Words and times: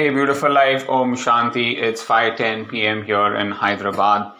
Hey, 0.00 0.08
beautiful 0.08 0.50
life. 0.50 0.88
Om 0.88 1.14
Shanti. 1.14 1.76
It's 1.86 2.02
5:10 2.02 2.70
p.m. 2.70 3.02
here 3.08 3.34
in 3.40 3.50
Hyderabad, 3.50 4.32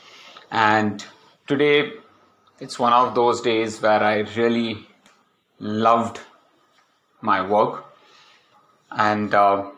and 0.51 1.05
today 1.47 1.93
it's 2.61 2.79
one 2.79 2.95
of 2.95 3.15
those 3.15 3.43
days 3.43 3.77
where 3.83 4.03
I 4.03 4.15
really 4.37 4.87
loved 5.59 6.21
my 7.21 7.43
work, 7.51 7.85
and 9.09 9.35
uh, 9.35 9.69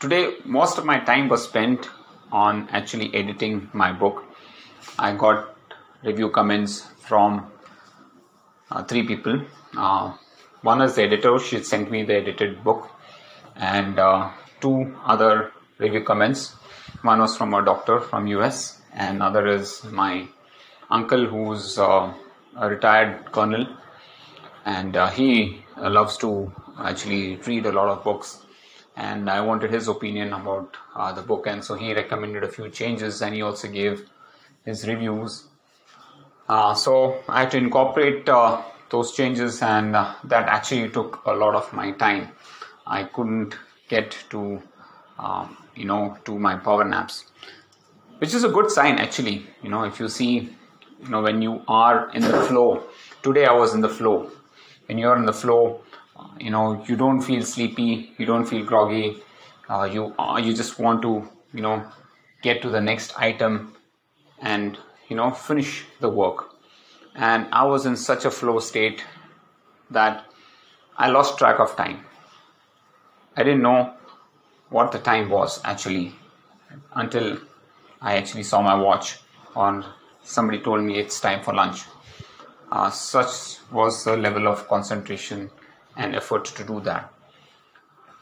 today 0.00 0.24
most 0.58 0.82
of 0.82 0.90
my 0.92 0.98
time 1.12 1.28
was 1.28 1.44
spent 1.44 1.88
on 2.32 2.68
actually 2.80 3.14
editing 3.14 3.70
my 3.84 3.92
book. 3.92 4.24
I 4.98 5.14
got 5.24 5.56
review 6.02 6.30
comments 6.30 6.80
from 7.06 7.40
uh, 8.72 8.82
three 8.82 9.06
people. 9.14 9.42
Uh, 9.76 10.14
one 10.62 10.82
is 10.82 10.96
the 10.96 11.04
editor; 11.04 11.38
she 11.38 11.62
sent 11.62 11.92
me 11.92 12.02
the 12.02 12.16
edited 12.16 12.64
book, 12.64 12.90
and 13.54 14.00
uh, 14.00 14.32
two 14.62 14.96
other 15.04 15.52
review 15.78 16.02
comments. 16.02 16.54
One 17.02 17.20
was 17.20 17.36
from 17.36 17.52
a 17.52 17.64
doctor 17.64 18.00
from 18.00 18.26
US, 18.28 18.80
and 18.94 19.22
other 19.22 19.46
is 19.48 19.84
my 19.84 20.28
uncle 20.90 21.26
who's 21.26 21.78
uh, 21.78 22.14
a 22.56 22.68
retired 22.68 23.32
colonel, 23.32 23.66
and 24.64 24.96
uh, 24.96 25.10
he 25.10 25.62
loves 25.76 26.16
to 26.18 26.52
actually 26.78 27.36
read 27.46 27.66
a 27.66 27.72
lot 27.72 27.88
of 27.88 28.04
books. 28.04 28.38
And 28.94 29.28
I 29.30 29.40
wanted 29.40 29.70
his 29.70 29.88
opinion 29.88 30.32
about 30.32 30.76
uh, 30.94 31.12
the 31.12 31.22
book, 31.22 31.46
and 31.46 31.64
so 31.64 31.74
he 31.74 31.94
recommended 31.94 32.44
a 32.44 32.48
few 32.48 32.68
changes, 32.68 33.22
and 33.22 33.34
he 33.34 33.42
also 33.42 33.68
gave 33.68 34.06
his 34.64 34.86
reviews. 34.86 35.44
Uh, 36.48 36.74
so 36.74 37.22
I 37.28 37.40
had 37.40 37.50
to 37.52 37.56
incorporate 37.56 38.28
uh, 38.28 38.62
those 38.90 39.12
changes, 39.12 39.62
and 39.62 39.96
uh, 39.96 40.14
that 40.24 40.46
actually 40.48 40.90
took 40.90 41.22
a 41.24 41.32
lot 41.32 41.54
of 41.54 41.72
my 41.72 41.92
time. 41.92 42.28
I 42.86 43.04
couldn't 43.04 43.54
get 43.94 44.16
to 44.30 44.40
um, 45.18 45.56
you 45.74 45.84
know 45.84 46.16
to 46.26 46.38
my 46.38 46.54
power 46.68 46.84
naps 46.84 47.24
which 48.22 48.34
is 48.34 48.44
a 48.44 48.48
good 48.48 48.70
sign 48.70 48.98
actually. 48.98 49.44
You 49.64 49.70
know 49.70 49.82
if 49.82 49.98
you 49.98 50.08
see 50.08 50.32
you 51.02 51.08
know 51.08 51.22
when 51.22 51.42
you 51.42 51.62
are 51.66 52.10
in 52.14 52.22
the 52.22 52.40
flow 52.48 52.68
today 53.22 53.46
i 53.46 53.54
was 53.62 53.74
in 53.74 53.80
the 53.80 53.88
flow. 53.88 54.30
When 54.86 54.98
you're 54.98 55.16
in 55.16 55.26
the 55.26 55.32
flow 55.32 55.80
you 56.38 56.50
know 56.54 56.84
you 56.88 56.96
don't 57.02 57.20
feel 57.28 57.42
sleepy 57.42 58.12
you 58.18 58.26
don't 58.26 58.44
feel 58.52 58.64
groggy 58.64 59.16
uh, 59.68 59.84
you 59.92 60.14
uh, 60.18 60.38
you 60.44 60.54
just 60.62 60.78
want 60.78 61.02
to 61.02 61.12
you 61.52 61.62
know 61.66 61.76
get 62.42 62.62
to 62.62 62.70
the 62.76 62.80
next 62.80 63.18
item 63.28 63.74
and 64.52 64.78
you 65.08 65.16
know 65.16 65.30
finish 65.30 65.84
the 66.00 66.10
work. 66.22 66.48
And 67.14 67.48
i 67.60 67.64
was 67.72 67.86
in 67.92 67.96
such 68.02 68.24
a 68.24 68.30
flow 68.30 68.58
state 68.70 69.04
that 69.90 70.24
i 71.06 71.08
lost 71.16 71.38
track 71.38 71.58
of 71.64 71.76
time 71.82 71.98
I 73.36 73.42
didn't 73.42 73.62
know 73.62 73.94
what 74.68 74.92
the 74.92 74.98
time 74.98 75.30
was 75.30 75.60
actually 75.64 76.14
until 76.94 77.38
I 78.00 78.16
actually 78.16 78.42
saw 78.42 78.62
my 78.62 78.74
watch 78.74 79.18
on 79.54 79.84
somebody 80.22 80.60
told 80.60 80.82
me 80.82 80.98
it's 80.98 81.20
time 81.20 81.42
for 81.42 81.54
lunch. 81.54 81.84
Uh, 82.70 82.90
such 82.90 83.58
was 83.70 84.04
the 84.04 84.16
level 84.16 84.48
of 84.48 84.66
concentration 84.68 85.50
and 85.96 86.14
effort 86.14 86.44
to 86.46 86.64
do 86.64 86.80
that. 86.80 87.12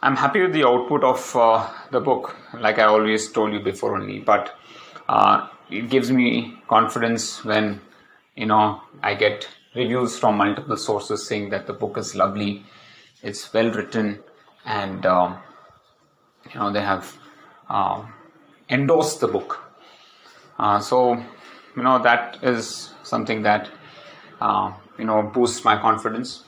I'm 0.02 0.16
happy 0.16 0.40
with 0.42 0.52
the 0.52 0.66
output 0.66 1.04
of 1.04 1.36
uh, 1.36 1.68
the 1.90 2.00
book, 2.00 2.36
like 2.54 2.78
I 2.78 2.84
always 2.84 3.30
told 3.30 3.52
you 3.52 3.60
before 3.60 3.96
only, 3.96 4.18
but 4.18 4.56
uh, 5.08 5.48
it 5.70 5.90
gives 5.90 6.10
me 6.10 6.56
confidence 6.68 7.44
when 7.44 7.80
you 8.34 8.46
know 8.46 8.80
I 9.02 9.14
get 9.14 9.46
reviews 9.74 10.18
from 10.18 10.38
multiple 10.38 10.76
sources 10.76 11.26
saying 11.26 11.50
that 11.50 11.66
the 11.66 11.74
book 11.74 11.98
is 11.98 12.14
lovely, 12.14 12.64
it's 13.22 13.52
well 13.52 13.70
written, 13.70 14.20
and 14.64 15.06
um, 15.06 15.38
you 16.52 16.60
know 16.60 16.72
they 16.72 16.80
have 16.80 17.16
uh, 17.68 18.04
endorsed 18.68 19.20
the 19.20 19.28
book. 19.28 19.60
Uh, 20.58 20.78
so 20.80 21.14
you 21.76 21.82
know 21.82 22.02
that 22.02 22.38
is 22.42 22.92
something 23.02 23.42
that 23.42 23.70
uh, 24.40 24.72
you 24.98 25.04
know 25.04 25.22
boosts 25.22 25.64
my 25.64 25.80
confidence. 25.80 26.44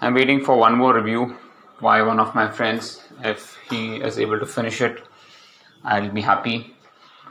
I'm 0.00 0.14
waiting 0.14 0.44
for 0.44 0.58
one 0.58 0.76
more 0.76 0.94
review 0.94 1.36
by 1.80 2.02
one 2.02 2.20
of 2.20 2.34
my 2.34 2.50
friends. 2.50 3.00
If 3.22 3.58
he 3.70 3.96
is 3.96 4.18
able 4.18 4.38
to 4.38 4.46
finish 4.46 4.80
it, 4.80 5.02
I'll 5.84 6.10
be 6.10 6.20
happy. 6.20 6.74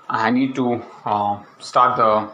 I 0.09 0.31
need 0.31 0.55
to 0.55 0.83
uh, 1.05 1.43
start 1.59 1.97
the 1.97 2.31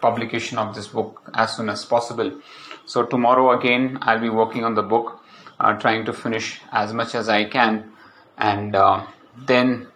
publication 0.00 0.58
of 0.58 0.74
this 0.74 0.88
book 0.88 1.22
as 1.34 1.56
soon 1.56 1.68
as 1.68 1.84
possible. 1.84 2.40
So 2.86 3.04
tomorrow 3.04 3.58
again, 3.58 3.98
I'll 4.02 4.20
be 4.20 4.28
working 4.28 4.64
on 4.64 4.74
the 4.74 4.82
book 4.82 5.21
uh, 5.62 5.74
trying 5.74 6.04
to 6.04 6.12
finish 6.12 6.60
as 6.72 6.92
much 6.92 7.14
as 7.14 7.28
I 7.28 7.44
can, 7.44 7.92
and 8.36 8.74
uh, 8.74 9.06
then 9.46 9.86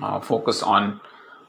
uh, 0.00 0.20
focus 0.20 0.62
on 0.62 1.00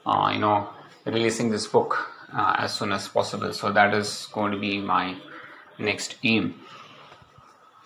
uh, 0.05 0.31
you 0.33 0.39
know 0.39 0.69
releasing 1.05 1.51
this 1.51 1.67
book 1.67 2.09
uh, 2.35 2.55
as 2.57 2.73
soon 2.73 2.91
as 2.91 3.07
possible. 3.07 3.53
So 3.53 3.71
that 3.71 3.93
is 3.93 4.27
going 4.33 4.51
to 4.51 4.57
be 4.57 4.79
my 4.79 5.15
next 5.77 6.15
aim. 6.23 6.59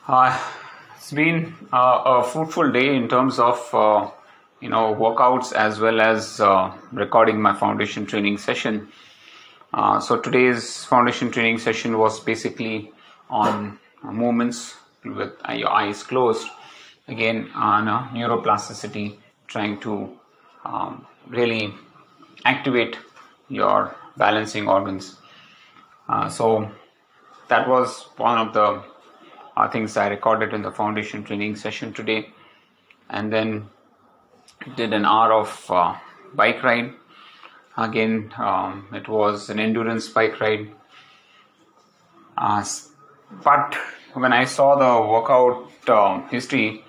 Uh, 0.07 0.39
it's 0.95 1.11
been 1.11 1.53
a 1.73 2.23
fruitful 2.23 2.71
day 2.71 2.95
in 2.95 3.09
terms 3.09 3.37
of 3.37 3.57
you 4.61 4.69
know 4.69 4.95
workouts 4.95 5.51
as 5.51 5.79
well 5.79 5.99
as 5.99 6.39
recording 6.93 7.41
my 7.41 7.53
foundation 7.53 8.05
training 8.05 8.37
session. 8.37 8.87
so 10.01 10.17
today's 10.17 10.85
foundation 10.85 11.31
training 11.31 11.57
session 11.57 11.97
was 11.97 12.19
basically 12.21 12.91
on 13.29 13.77
movements 14.03 14.75
with 15.03 15.33
your 15.53 15.69
eyes 15.69 16.03
closed. 16.03 16.47
Again 17.07 17.49
on 17.55 17.87
uh, 17.87 18.09
neuroplasticity 18.09 19.17
trying 19.47 19.79
to 19.79 20.17
um, 20.65 21.05
really 21.27 21.73
activate 22.43 22.97
your 23.47 23.95
balancing 24.17 24.67
organs. 24.67 25.15
Uh, 26.09 26.27
so 26.29 26.69
that 27.47 27.67
was 27.67 28.07
one 28.17 28.37
of 28.37 28.53
the 28.53 28.83
uh, 29.55 29.69
things 29.69 29.97
i 29.97 30.07
recorded 30.07 30.53
in 30.53 30.61
the 30.61 30.71
foundation 30.71 31.23
training 31.23 31.55
session 31.55 31.93
today. 31.93 32.29
And 33.09 33.31
then 33.31 33.69
did 34.75 34.93
an 34.93 35.05
hour 35.05 35.33
of 35.33 35.65
uh, 35.69 35.95
bike 36.33 36.61
ride. 36.63 36.93
Again 37.77 38.33
um, 38.37 38.87
it 38.93 39.07
was 39.07 39.49
an 39.49 39.59
endurance 39.59 40.09
bike 40.09 40.39
ride. 40.41 40.71
Uh, 42.37 42.63
but 43.43 43.77
when 44.19 44.33
I 44.33 44.45
saw 44.45 44.75
the 44.75 45.07
workout 45.07 45.71
uh, 45.87 46.27
history, 46.29 46.83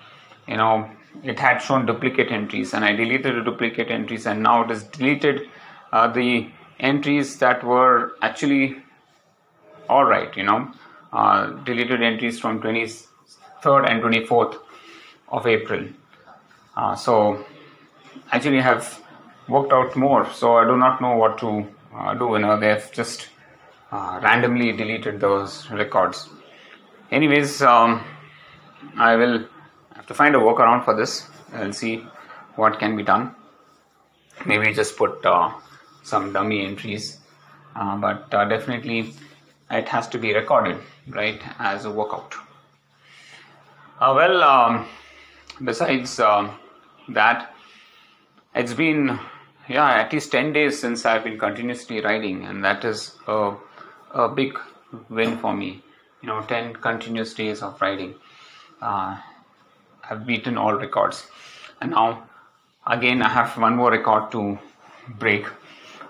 you 0.47 0.57
know, 0.57 0.89
it 1.23 1.39
had 1.39 1.59
shown 1.59 1.85
duplicate 1.85 2.31
entries, 2.31 2.73
and 2.73 2.83
I 2.83 2.93
deleted 2.93 3.35
the 3.35 3.41
duplicate 3.41 3.89
entries, 3.91 4.25
and 4.25 4.41
now 4.43 4.63
it 4.63 4.69
has 4.69 4.83
deleted 4.83 5.49
uh, 5.91 6.07
the 6.07 6.49
entries 6.79 7.37
that 7.39 7.63
were 7.63 8.13
actually 8.21 8.77
all 9.87 10.05
right. 10.05 10.35
You 10.35 10.43
know, 10.43 10.71
uh, 11.11 11.47
deleted 11.69 12.01
entries 12.01 12.39
from 12.39 12.61
23rd 12.61 13.89
and 13.89 14.03
24th 14.03 14.59
of 15.29 15.47
April. 15.47 15.87
Uh, 16.75 16.95
so 16.95 17.45
actually, 18.31 18.59
I 18.59 18.63
have 18.63 19.01
worked 19.47 19.73
out 19.73 19.95
more. 19.95 20.29
So 20.31 20.57
I 20.57 20.65
do 20.65 20.77
not 20.77 21.01
know 21.01 21.15
what 21.15 21.37
to 21.39 21.67
uh, 21.93 22.13
do. 22.13 22.29
You 22.33 22.39
know, 22.39 22.59
they've 22.59 22.91
just 22.91 23.29
uh, 23.91 24.19
randomly 24.23 24.71
deleted 24.71 25.19
those 25.19 25.69
records 25.71 26.29
anyways 27.11 27.61
um, 27.61 28.03
I 28.97 29.15
will 29.15 29.45
have 29.95 30.07
to 30.07 30.13
find 30.13 30.35
a 30.35 30.39
workaround 30.39 30.85
for 30.85 30.95
this. 30.95 31.27
And 31.51 31.75
see 31.75 32.05
what 32.55 32.77
can 32.79 32.95
be 32.95 33.03
done. 33.03 33.35
Maybe 34.45 34.71
just 34.73 34.97
put 34.97 35.25
uh, 35.25 35.51
some 36.03 36.31
dummy 36.31 36.65
entries. 36.65 37.17
Uh, 37.75 37.97
but 37.97 38.33
uh, 38.33 38.45
definitely 38.45 39.13
it 39.71 39.87
has 39.89 40.07
to 40.09 40.19
be 40.19 40.33
recorded 40.33 40.77
right 41.07 41.41
as 41.59 41.85
a 41.85 41.91
workout. 41.91 42.35
Uh, 43.99 44.13
well 44.15 44.43
um, 44.43 44.87
besides 45.63 46.19
um, 46.19 46.51
that 47.09 47.53
it's 48.55 48.73
been 48.73 49.19
yeah 49.67 49.89
at 50.01 50.11
least 50.13 50.31
10 50.31 50.53
days 50.53 50.79
since 50.79 51.05
i've 51.05 51.23
been 51.23 51.37
continuously 51.37 52.01
riding 52.01 52.45
and 52.45 52.63
that 52.63 52.83
is 52.83 53.15
a, 53.27 53.53
a 54.13 54.27
big 54.27 54.57
win 55.09 55.37
for 55.37 55.53
me 55.53 55.83
you 56.21 56.27
know 56.27 56.41
10 56.41 56.75
continuous 56.75 57.33
days 57.33 57.61
of 57.61 57.81
riding 57.81 58.15
uh, 58.81 59.17
i've 60.09 60.25
beaten 60.25 60.57
all 60.57 60.73
records. 60.73 61.27
And 61.81 61.91
now 61.91 62.23
again 62.87 63.21
i 63.21 63.29
have 63.29 63.57
one 63.57 63.75
more 63.75 63.91
record 63.91 64.31
to 64.31 64.57
break. 65.23 65.45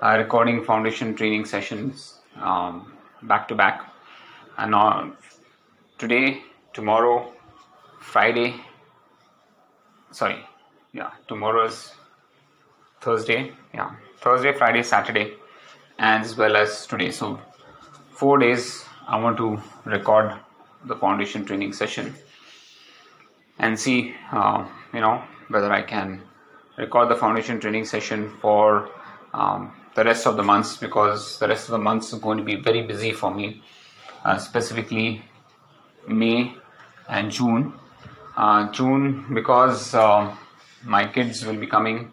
Uh, 0.02 0.16
recording 0.18 0.64
foundation 0.64 1.14
training 1.14 1.46
sessions 1.46 2.20
um, 2.42 2.94
back 3.24 3.48
to 3.50 3.56
back. 3.56 3.94
And 4.58 4.74
uh, 4.74 5.08
today 5.98 6.42
tomorrow 6.74 7.34
friday 8.00 8.56
sorry 10.12 10.40
yeah 10.94 11.12
tomorrow 11.28 11.66
is 11.66 11.94
thursday 13.02 13.52
yeah 13.74 13.92
thursday 14.22 14.54
friday 14.54 14.82
saturday 14.82 15.34
as 16.00 16.38
well 16.38 16.56
as 16.56 16.88
today. 16.88 17.12
So 17.12 17.40
four 18.12 18.40
days 18.40 18.86
I 19.10 19.18
want 19.18 19.38
to 19.38 19.60
record 19.86 20.36
the 20.86 20.96
foundation 20.96 21.44
training 21.44 21.74
session 21.74 22.14
and 23.58 23.80
see, 23.80 24.14
uh, 24.32 24.68
you 24.94 25.02
know, 25.02 25.24
whether 25.48 25.74
I 25.74 25.82
can 25.82 26.22
record 26.78 27.10
the 27.10 27.16
foundation 27.16 27.60
training 27.60 27.86
session 27.86 28.30
for 28.40 28.92
um, 29.34 29.74
the 29.96 30.04
rest 30.04 30.28
of 30.28 30.38
the 30.38 30.44
months 30.44 30.78
because 30.78 31.40
the 31.40 31.48
rest 31.48 31.66
of 31.66 31.72
the 31.72 31.80
months 31.80 32.14
is 32.14 32.20
going 32.20 32.38
to 32.38 32.44
be 32.44 32.56
very 32.56 32.84
busy 32.84 33.12
for 33.12 33.34
me, 33.34 33.64
uh, 34.24 34.38
specifically 34.38 35.24
May 36.08 36.54
and 37.08 37.32
June. 37.32 37.74
Uh, 38.38 38.72
June 38.72 39.26
because 39.34 39.96
uh, 39.96 40.36
my 40.84 41.08
kids 41.08 41.44
will 41.44 41.58
be 41.58 41.66
coming 41.66 42.12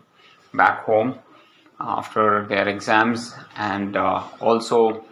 back 0.55 0.85
home 0.85 1.19
after 1.79 2.47
their 2.47 2.67
exams 2.69 3.35
and 3.55 3.99
uh, 3.99 4.25
also 4.41 5.05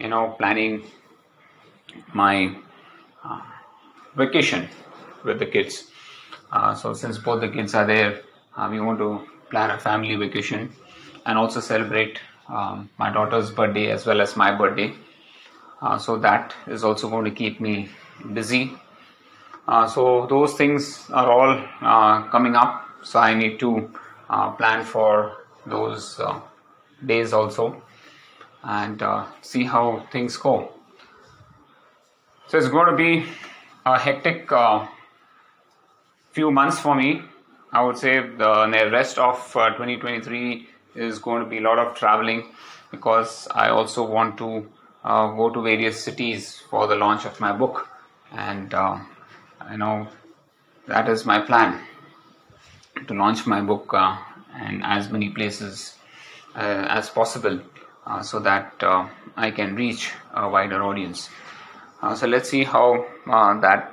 you 0.00 0.08
know 0.08 0.34
planning 0.38 0.82
my 2.12 2.56
uh, 3.24 3.40
vacation 4.16 4.68
with 5.24 5.38
the 5.38 5.46
kids. 5.46 5.90
Uh, 6.52 6.74
so 6.74 6.92
since 6.94 7.18
both 7.18 7.40
the 7.40 7.48
kids 7.48 7.74
are 7.74 7.86
there 7.86 8.22
uh, 8.56 8.68
we 8.70 8.80
want 8.80 8.98
to 8.98 9.26
plan 9.50 9.70
a 9.70 9.78
family 9.78 10.14
vacation 10.16 10.72
and 11.26 11.38
also 11.38 11.60
celebrate 11.60 12.20
um, 12.48 12.88
my 12.98 13.12
daughter's 13.12 13.50
birthday 13.50 13.90
as 13.90 14.06
well 14.06 14.20
as 14.20 14.36
my 14.36 14.54
birthday. 14.56 14.94
Uh, 15.82 15.98
so 15.98 16.16
that 16.16 16.54
is 16.66 16.84
also 16.84 17.08
going 17.10 17.24
to 17.24 17.30
keep 17.30 17.60
me 17.60 17.88
busy. 18.32 18.72
Uh, 19.68 19.86
so 19.86 20.26
those 20.30 20.54
things 20.54 21.10
are 21.10 21.30
all 21.30 22.28
coming 22.30 22.54
up. 22.54 22.88
So 23.02 23.18
i 23.20 23.34
need 23.34 23.60
to 23.60 23.90
plan 24.58 24.84
for 24.84 25.36
those 25.66 26.20
days 27.04 27.32
also 27.32 27.82
and 28.66 29.02
uh, 29.02 29.26
see 29.42 29.64
how 29.64 30.06
things 30.10 30.36
go. 30.36 30.75
So 32.48 32.58
it's 32.58 32.68
going 32.68 32.90
to 32.90 32.96
be 32.96 33.26
a 33.84 33.98
hectic 33.98 34.52
uh, 34.52 34.86
few 36.30 36.52
months 36.52 36.78
for 36.78 36.94
me. 36.94 37.22
I 37.72 37.82
would 37.82 37.98
say 37.98 38.20
the, 38.20 38.66
the 38.66 38.88
rest 38.92 39.18
of 39.18 39.34
uh, 39.56 39.70
2023 39.70 40.68
is 40.94 41.18
going 41.18 41.42
to 41.42 41.48
be 41.50 41.58
a 41.58 41.60
lot 41.60 41.80
of 41.80 41.96
traveling 41.96 42.46
because 42.92 43.48
I 43.50 43.70
also 43.70 44.06
want 44.06 44.38
to 44.38 44.70
uh, 45.02 45.32
go 45.32 45.50
to 45.50 45.60
various 45.60 46.02
cities 46.02 46.62
for 46.70 46.86
the 46.86 46.94
launch 46.94 47.24
of 47.24 47.40
my 47.40 47.52
book, 47.52 47.88
and 48.30 48.72
uh, 48.72 49.00
you 49.70 49.78
know 49.78 50.08
that 50.86 51.08
is 51.08 51.26
my 51.26 51.40
plan 51.40 51.80
to 53.08 53.14
launch 53.14 53.44
my 53.46 53.60
book 53.60 53.92
uh, 53.92 54.16
in 54.68 54.82
as 54.82 55.10
many 55.10 55.30
places 55.30 55.96
as 56.54 57.10
possible 57.10 57.60
uh, 58.06 58.22
so 58.22 58.38
that 58.38 58.72
uh, 58.82 59.08
I 59.36 59.50
can 59.50 59.74
reach 59.74 60.12
a 60.32 60.48
wider 60.48 60.82
audience. 60.82 61.28
Uh, 62.06 62.14
so 62.14 62.26
let's 62.28 62.48
see 62.48 62.62
how 62.62 63.04
that 63.60 63.92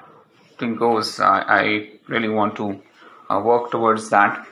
thing 0.59 0.75
goes. 0.75 1.19
I 1.19 1.89
really 2.07 2.29
want 2.29 2.55
to 2.57 2.79
work 3.29 3.71
towards 3.71 4.11
that, 4.11 4.45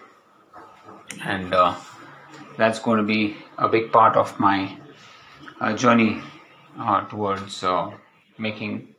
and 1.24 1.54
that's 2.58 2.80
going 2.80 2.98
to 2.98 3.04
be 3.04 3.38
a 3.60 3.70
big 3.70 3.92
part 3.92 4.18
of 4.18 4.40
my 4.40 4.76
journey 5.76 6.24
towards 7.12 7.64
making 8.40 8.96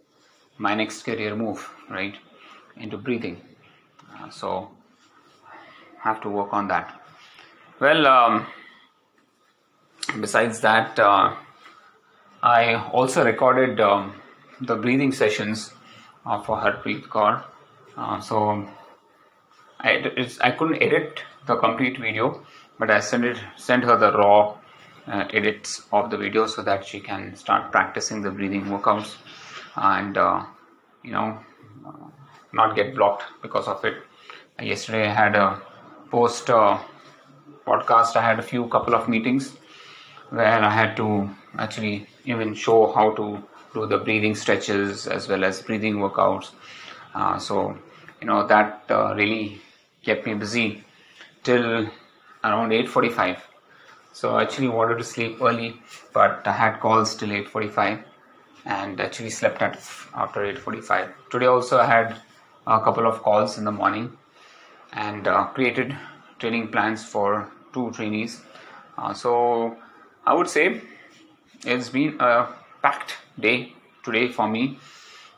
my 0.59 0.77
next 0.77 1.03
career 1.03 1.35
move 1.35 1.69
right 1.91 2.15
into 2.77 2.97
breathing. 2.97 3.43
Uh, 4.15 4.31
so 4.31 4.71
have 5.99 6.21
to 6.21 6.29
work 6.29 6.53
on 6.53 6.69
that. 6.69 7.01
Well 7.81 8.07
um, 8.07 8.47
besides 10.21 10.61
that, 10.61 10.99
uh, 11.01 11.35
I 12.43 12.75
also 12.91 13.25
recorded 13.25 13.81
um, 13.81 14.22
the 14.63 14.77
breathing 14.77 15.13
sessions 15.13 15.73
uh, 16.25 16.41
for 16.41 16.57
Harpreet 16.57 17.09
Kaur. 17.09 17.45
Uh, 17.97 18.21
so 18.21 18.69
I, 19.81 20.27
I 20.41 20.51
couldn't 20.53 20.83
edit 20.83 21.23
the 21.47 21.57
complete 21.57 21.99
video, 21.99 22.45
but 22.79 22.91
I 22.91 23.01
sent 23.01 23.25
it 23.25 23.39
sent 23.57 23.85
her 23.85 23.97
the 23.97 24.13
raw 24.13 24.57
uh, 25.07 25.25
edits 25.33 25.83
of 25.93 26.11
the 26.11 26.17
video 26.17 26.47
so 26.47 26.63
that 26.63 26.87
she 26.87 27.01
can 27.01 27.35
start 27.37 27.73
practicing 27.73 28.23
the 28.23 28.31
breathing 28.31 28.65
workouts 28.67 29.17
and 29.77 30.17
uh, 30.17 30.45
you 31.03 31.11
know 31.11 31.39
uh, 31.87 32.07
not 32.53 32.77
get 32.77 32.95
blocked 32.95 33.25
because 33.43 33.67
of 33.67 33.85
it. 33.85 33.95
Yesterday 34.61 35.09
I 35.09 35.13
had 35.13 35.35
a 35.35 35.61
post 36.11 36.47
podcast. 36.47 38.17
I 38.17 38.23
had 38.23 38.39
a 38.39 38.43
few 38.43 38.69
couple 38.69 38.95
of 38.95 39.09
meetings 39.09 39.57
where 40.31 40.63
I 40.63 40.71
had 40.71 40.97
to 40.99 41.29
actually 41.59 42.07
even 42.25 42.55
show 42.55 42.93
how 42.93 43.11
to 43.17 43.43
do 43.75 43.87
the 43.87 43.99
breathing 43.99 44.35
stretches 44.35 45.07
as 45.07 45.29
well 45.29 45.45
as 45.45 45.63
breathing 45.63 45.97
workouts. 45.97 46.51
Uh, 47.15 47.39
so, 47.39 47.77
you 48.21 48.27
know, 48.27 48.47
that 48.47 48.85
uh, 48.91 49.15
really 49.15 49.61
kept 50.03 50.27
me 50.27 50.35
busy 50.35 50.85
till 51.43 51.89
around 52.45 52.71
8.45. 52.71 53.39
So 54.13 54.37
I 54.37 54.43
actually 54.43 54.69
wanted 54.69 54.99
to 54.99 55.05
sleep 55.05 55.39
early, 55.41 55.81
but 56.13 56.47
I 56.47 56.53
had 56.53 56.81
calls 56.81 57.15
till 57.17 57.31
8.45 57.31 58.05
and 58.65 59.01
actually 59.01 59.31
slept 59.31 59.63
at 59.63 59.77
after 60.15 60.41
8.45. 60.41 61.13
Today 61.31 61.47
also 61.47 61.79
I 61.79 61.87
had 61.87 62.17
a 62.67 62.81
couple 62.81 63.07
of 63.07 63.23
calls 63.23 63.59
in 63.59 63.65
the 63.65 63.73
morning 63.73 64.17
and 64.93 65.27
uh, 65.27 65.47
created 65.47 65.97
training 66.39 66.69
plans 66.69 67.05
for 67.05 67.49
two 67.73 67.91
trainees. 67.93 68.43
Uh, 68.99 69.15
so 69.15 69.77
I 70.27 70.35
would 70.35 70.49
say 70.49 70.83
it's 71.65 71.89
been 71.89 72.17
a 72.21 72.49
packed 72.83 73.17
day 73.39 73.73
today 74.05 74.29
for 74.29 74.49
me, 74.49 74.79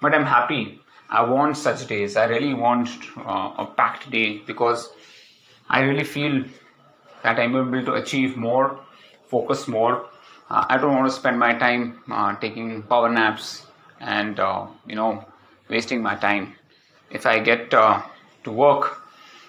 but 0.01 0.15
I'm 0.15 0.25
happy. 0.25 0.81
I 1.11 1.23
want 1.23 1.57
such 1.57 1.87
days. 1.87 2.17
I 2.17 2.25
really 2.25 2.55
want 2.55 2.89
uh, 3.19 3.53
a 3.59 3.67
packed 3.77 4.11
day 4.11 4.39
because 4.39 4.91
I 5.69 5.81
really 5.83 6.05
feel 6.05 6.45
that 7.23 7.39
I'm 7.39 7.57
able 7.57 7.85
to 7.85 7.95
achieve 7.95 8.37
more, 8.37 8.81
focus 9.27 9.69
more. 9.69 10.07
Uh, 10.51 10.65
I 10.69 10.77
don't 10.77 10.95
want 10.95 11.07
to 11.09 11.13
spend 11.13 11.39
my 11.39 11.55
time 11.55 12.03
uh, 12.11 12.37
taking 12.37 12.83
power 12.83 13.09
naps 13.09 13.67
and 14.01 14.39
uh, 14.39 14.67
you 14.87 14.95
know 14.95 15.25
wasting 15.69 16.03
my 16.03 16.15
time. 16.17 16.55
If 17.11 17.27
I 17.27 17.39
get 17.39 17.73
uh, 17.73 18.03
to 18.45 18.53
work 18.53 19.01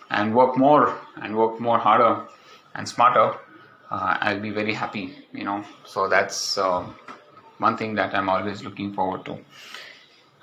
and 0.10 0.36
work 0.36 0.58
more 0.58 0.98
and 1.22 1.36
work 1.36 1.60
more 1.60 1.78
harder 1.78 2.24
and 2.76 2.88
smarter, 2.88 3.38
uh, 3.92 4.18
I'll 4.22 4.40
be 4.40 4.52
very 4.52 4.74
happy, 4.74 5.16
you 5.34 5.44
know. 5.44 5.64
So 5.86 6.08
that's 6.08 6.58
uh, 6.58 6.86
one 7.58 7.78
thing 7.78 7.96
that 7.96 8.14
I'm 8.14 8.30
always 8.30 8.64
looking 8.64 8.94
forward 8.94 9.26
to. 9.26 9.38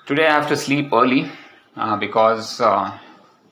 Today 0.06 0.26
I 0.26 0.32
have 0.40 0.48
to 0.48 0.56
sleep 0.56 0.92
early 0.92 1.30
uh, 1.76 1.96
because 1.96 2.60
uh, 2.60 2.98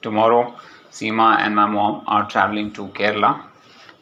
tomorrow 0.02 0.54
Seema 0.90 1.38
and 1.38 1.54
my 1.54 1.66
mom 1.66 2.02
are 2.06 2.28
traveling 2.28 2.72
to 2.72 2.88
Kerala 2.88 3.44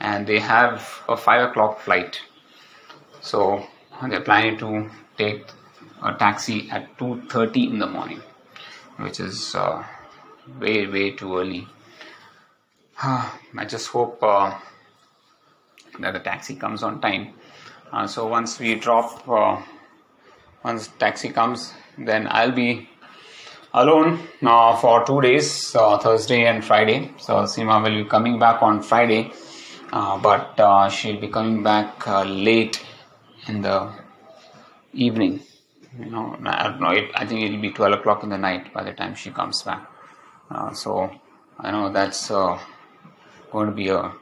and 0.00 0.26
they 0.26 0.38
have 0.38 1.02
a 1.08 1.16
5 1.16 1.50
o'clock 1.50 1.80
flight. 1.80 2.20
So 3.20 3.66
they're 4.08 4.20
planning 4.20 4.58
to 4.58 4.90
take 5.16 5.46
a 6.02 6.14
taxi 6.14 6.70
at 6.70 6.96
2.30 6.98 7.70
in 7.70 7.78
the 7.78 7.86
morning, 7.86 8.22
which 8.96 9.20
is 9.20 9.54
uh, 9.54 9.84
way, 10.58 10.86
way 10.86 11.10
too 11.10 11.36
early. 11.36 11.66
I 13.02 13.64
just 13.66 13.88
hope 13.88 14.22
uh, 14.22 14.58
that 15.98 16.12
the 16.12 16.20
taxi 16.20 16.54
comes 16.54 16.82
on 16.82 17.00
time. 17.00 17.34
Uh, 17.92 18.06
so 18.06 18.26
once 18.26 18.58
we 18.58 18.74
drop, 18.74 19.26
uh, 19.28 19.60
once 20.62 20.88
taxi 20.98 21.30
comes, 21.30 21.72
then 21.96 22.26
I'll 22.30 22.52
be 22.52 22.88
alone 23.72 24.20
uh, 24.42 24.76
for 24.76 25.04
two 25.06 25.20
days, 25.20 25.74
uh, 25.74 25.98
Thursday 25.98 26.46
and 26.46 26.64
Friday. 26.64 27.10
So 27.18 27.44
Sima 27.44 27.82
will 27.82 28.04
be 28.04 28.08
coming 28.08 28.38
back 28.38 28.62
on 28.62 28.82
Friday, 28.82 29.32
uh, 29.92 30.18
but 30.18 30.58
uh, 30.60 30.88
she'll 30.90 31.20
be 31.20 31.28
coming 31.28 31.62
back 31.62 32.06
late 32.26 32.84
in 33.46 33.62
the 33.62 33.90
evening. 34.92 35.40
You 35.98 36.10
know, 36.10 36.36
I 36.44 36.64
don't 36.64 36.80
know. 36.80 36.90
It, 36.90 37.10
I 37.14 37.24
think 37.24 37.40
it'll 37.40 37.60
be 37.60 37.70
twelve 37.70 37.98
o'clock 37.98 38.22
in 38.22 38.28
the 38.28 38.38
night 38.38 38.72
by 38.74 38.84
the 38.84 38.92
time 38.92 39.14
she 39.14 39.30
comes 39.30 39.62
back. 39.62 39.88
so 40.74 41.10
I 41.58 41.70
know 41.70 41.90
that's 41.90 42.28
going 42.28 43.66
to 43.66 43.72
be 43.72 43.88
a 43.88 44.12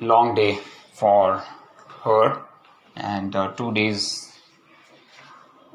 long 0.00 0.34
day 0.34 0.58
for 0.92 1.42
her. 2.04 2.42
And 2.96 3.34
uh, 3.36 3.52
two 3.52 3.72
days 3.72 4.32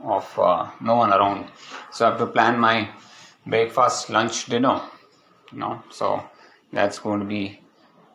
of 0.03 0.27
uh, 0.37 0.69
no 0.81 0.95
one 0.95 1.11
around. 1.11 1.49
So 1.91 2.05
i 2.05 2.09
have 2.09 2.19
to 2.19 2.27
plan 2.27 2.59
my 2.59 2.89
breakfast 3.45 4.09
lunch 4.09 4.45
dinner 4.45 4.81
you 5.51 5.59
know. 5.59 5.83
So 5.89 6.23
that's 6.71 6.99
going 6.99 7.21
to 7.21 7.25
be 7.25 7.59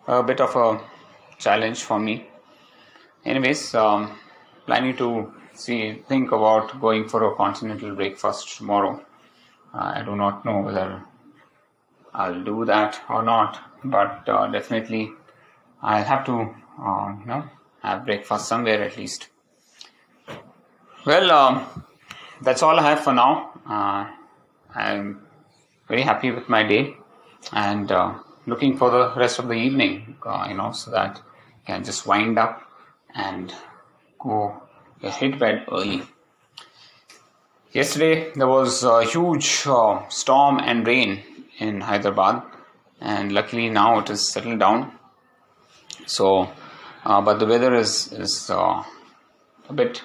a 0.06 0.22
bit 0.22 0.40
of 0.40 0.54
a 0.56 0.80
challenge 1.38 1.82
for 1.82 1.98
me. 1.98 2.26
Anyways 3.24 3.74
um, 3.74 4.18
planning 4.66 4.96
to 4.96 5.32
see 5.54 6.02
think 6.08 6.32
about 6.32 6.80
going 6.80 7.08
for 7.08 7.32
a 7.32 7.36
continental 7.36 7.94
breakfast 7.94 8.56
tomorrow. 8.56 9.04
Uh, 9.74 9.92
i 9.96 10.02
do 10.02 10.16
not 10.16 10.44
know 10.44 10.62
whether 10.62 11.00
i'll 12.12 12.42
do 12.42 12.64
that 12.64 13.00
or 13.08 13.22
not 13.22 13.60
but 13.84 14.28
uh, 14.28 14.48
definitely 14.48 15.12
I'll 15.82 16.04
have 16.04 16.26
to, 16.26 16.54
uh, 16.78 17.14
you 17.20 17.26
know, 17.26 17.44
have 17.82 18.04
breakfast 18.04 18.46
somewhere 18.48 18.82
at 18.82 18.96
least. 18.96 19.28
Well, 21.06 21.30
um, 21.30 21.84
that's 22.42 22.62
all 22.62 22.78
I 22.78 22.82
have 22.82 23.00
for 23.00 23.12
now. 23.12 23.50
Uh, 23.66 24.10
I'm 24.74 25.22
very 25.88 26.02
happy 26.02 26.30
with 26.30 26.48
my 26.48 26.62
day. 26.62 26.96
and 27.52 27.90
uh, 27.90 28.14
looking 28.46 28.76
for 28.76 28.90
the 28.90 29.12
rest 29.16 29.38
of 29.38 29.48
the 29.48 29.54
evening, 29.54 30.16
uh, 30.24 30.46
you 30.48 30.56
know, 30.56 30.72
so 30.72 30.90
that 30.90 31.16
you 31.16 31.64
can 31.66 31.84
just 31.84 32.06
wind 32.06 32.38
up 32.38 32.62
and 33.14 33.52
go 34.18 34.62
hit 35.00 35.38
bed 35.38 35.64
early. 35.70 36.02
Yesterday 37.72 38.32
there 38.34 38.48
was 38.48 38.82
a 38.82 39.04
huge 39.04 39.64
uh, 39.66 40.08
storm 40.08 40.58
and 40.58 40.86
rain 40.86 41.22
in 41.58 41.80
Hyderabad, 41.80 42.42
and 43.00 43.32
luckily 43.32 43.68
now 43.68 44.00
it 44.00 44.10
is 44.10 44.26
settled 44.26 44.58
down. 44.58 44.92
So, 46.06 46.50
uh, 47.04 47.20
but 47.20 47.38
the 47.38 47.46
weather 47.46 47.74
is 47.74 48.12
is 48.12 48.50
uh, 48.50 48.82
a 49.68 49.72
bit 49.72 50.02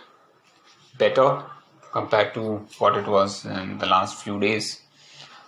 better 0.97 1.43
compared 1.91 2.33
to 2.33 2.65
what 2.79 2.97
it 2.97 3.07
was 3.07 3.45
in 3.45 3.77
the 3.77 3.85
last 3.85 4.23
few 4.23 4.39
days. 4.39 4.81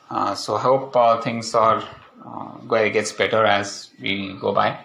Uh, 0.09 0.33
so 0.35 0.55
I 0.55 0.61
hope 0.61 0.95
uh, 0.95 1.21
things 1.21 1.53
are 1.53 1.83
uh, 2.25 2.89
gets 2.89 3.11
better 3.11 3.45
as 3.45 3.89
we 4.01 4.33
go 4.39 4.53
by. 4.53 4.79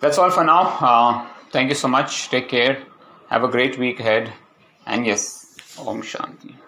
That's 0.00 0.18
all 0.18 0.30
for 0.30 0.44
now. 0.44 0.62
Uh, 0.80 1.26
thank 1.50 1.68
you 1.68 1.74
so 1.74 1.88
much. 1.88 2.28
Take 2.28 2.48
care. 2.48 2.82
Have 3.28 3.44
a 3.44 3.48
great 3.48 3.78
week 3.78 4.00
ahead. 4.00 4.32
And 4.86 5.06
yes, 5.06 5.56
Om 5.78 6.02
Shanti. 6.02 6.61